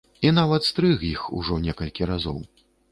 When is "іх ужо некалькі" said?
1.13-2.13